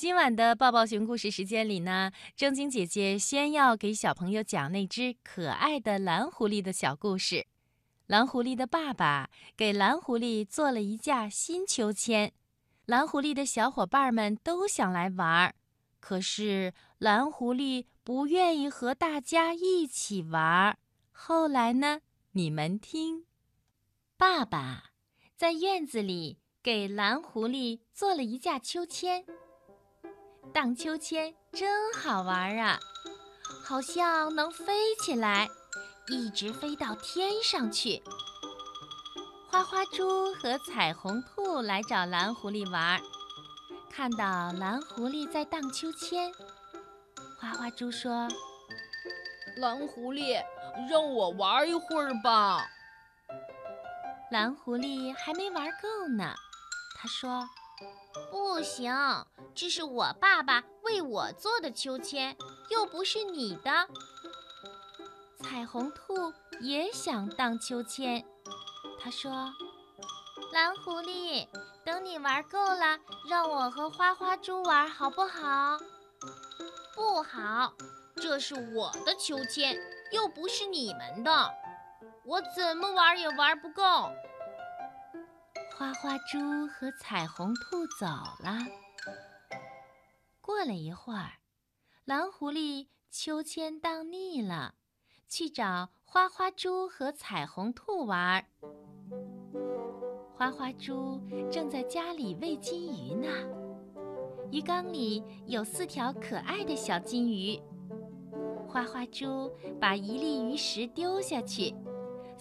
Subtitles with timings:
[0.00, 7.46] 今晚的抱抱熊故事时间里呢，正晶姐姐先要给小朋友讲那只可爱的蓝狐狸的小故事。
[8.06, 9.28] 蓝狐狸的爸爸
[9.58, 12.32] 给蓝狐狸做了一架新秋千，
[12.86, 15.54] 蓝狐狸的小伙伴们都想来玩，
[16.00, 20.78] 可是蓝狐狸不愿意和大家一起玩。
[21.12, 22.00] 后来呢？
[22.32, 23.26] 你们听，
[24.16, 24.92] 爸爸
[25.36, 29.26] 在院子里给蓝狐狸做了一架秋千。
[30.52, 32.78] 荡秋千真好玩啊，
[33.64, 35.48] 好像能飞起来，
[36.08, 38.02] 一直飞到天上去。
[39.48, 43.00] 花花猪和彩虹兔来找蓝狐狸玩，
[43.90, 46.32] 看到蓝狐狸在荡秋千，
[47.38, 48.26] 花花猪说
[49.56, 50.42] ：“蓝狐狸，
[50.90, 52.66] 让我玩一会儿吧。”
[54.32, 56.34] 蓝狐狸还没玩够呢，
[56.96, 57.48] 他说。
[58.30, 58.92] 不行，
[59.54, 62.36] 这是我爸爸为我做的秋千，
[62.68, 63.88] 又不是你的。
[65.42, 68.24] 彩虹兔也想荡秋千，
[69.00, 69.32] 他说
[70.52, 71.48] ：“蓝狐狸，
[71.84, 75.78] 等你玩够了，让我和花花猪玩好不好？”
[76.94, 77.72] 不好，
[78.16, 79.78] 这是我的秋千，
[80.12, 81.50] 又不是你们的，
[82.26, 83.82] 我怎么玩也玩不够。
[85.80, 88.58] 花花猪和彩虹兔走了。
[90.42, 91.38] 过了一会儿，
[92.04, 94.74] 蓝狐狸秋千荡腻了，
[95.26, 98.44] 去找花花猪和彩虹兔玩。
[100.34, 101.18] 花花猪
[101.50, 103.26] 正在家里喂金鱼呢，
[104.52, 107.58] 鱼缸里有四条可爱的小金鱼。
[108.68, 109.50] 花花猪
[109.80, 111.74] 把一粒鱼食丢下去。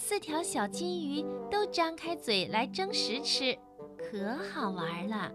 [0.00, 3.58] 四条小金鱼都张开嘴来争食吃，
[3.98, 5.32] 可好玩了。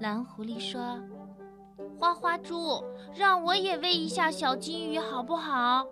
[0.00, 1.02] 蓝狐狸说
[1.98, 2.80] ：“花花猪，
[3.12, 5.84] 让我也喂一下小金鱼好不好？”“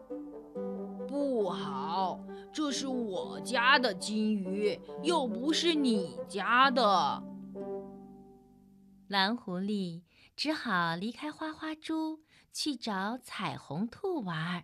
[1.08, 2.20] 不好，
[2.52, 7.20] 这是我家的金鱼，又不是你家的。”
[9.08, 10.02] 蓝狐狸
[10.36, 12.20] 只好离开花花猪，
[12.52, 14.62] 去找彩虹兔玩。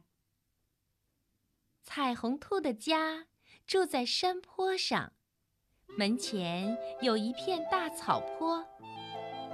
[1.93, 3.27] 彩虹兔的家
[3.67, 5.13] 住在山坡上，
[5.99, 8.65] 门前有一片大草坡。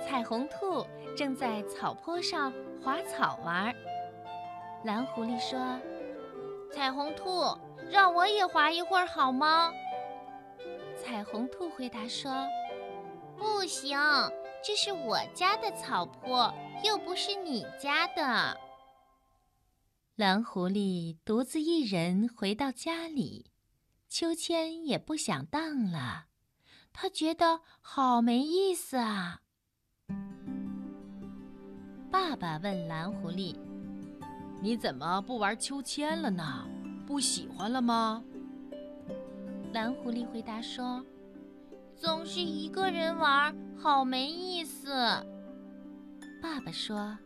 [0.05, 0.87] 彩虹兔
[1.17, 2.53] 正在草坡上
[2.85, 3.75] 滑草玩。
[4.85, 5.81] 蓝狐狸说
[6.71, 7.59] ：“彩虹兔，
[7.91, 9.73] 让我也滑一会儿好吗？”
[11.03, 12.31] 彩虹兔回答说
[13.39, 13.99] ：“不行，
[14.63, 16.53] 这是我家的草坡，
[16.85, 18.55] 又不是你家的。”
[20.17, 23.51] 蓝狐狸独自一人回到家里，
[24.09, 26.29] 秋千也不想荡了，
[26.91, 29.43] 他觉得好没意思啊。
[32.11, 33.55] 爸爸问蓝狐狸
[34.63, 36.67] ：“你怎么不玩秋千了呢？
[37.07, 38.25] 不喜欢了吗？”
[39.75, 41.05] 蓝狐狸回答说
[41.95, 44.89] ：“总是一个人玩，好没意思。”
[46.41, 47.19] 爸爸说：“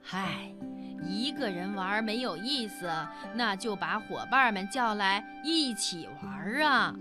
[0.00, 0.54] 嗨。”
[1.02, 2.88] 一个人玩没有意思，
[3.34, 6.94] 那就把伙伴们叫来一起玩啊！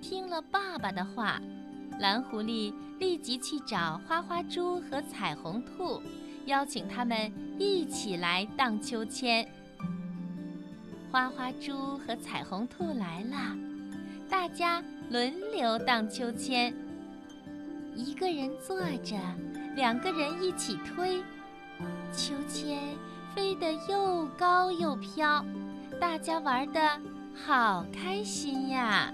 [0.00, 1.40] 听了爸爸的话，
[1.98, 6.00] 蓝狐狸立即去找花花猪和彩虹兔，
[6.46, 9.46] 邀请他们一起来荡秋千。
[11.10, 13.56] 花花猪和彩虹兔来了，
[14.28, 16.74] 大家轮流荡秋千，
[17.94, 19.16] 一个人坐着，
[19.74, 21.22] 两个人一起推。
[22.16, 22.96] 秋千
[23.34, 25.44] 飞得又高又飘，
[26.00, 26.80] 大家玩得
[27.34, 29.12] 好开心呀！